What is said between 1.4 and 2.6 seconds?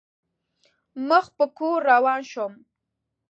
کور روان شوم.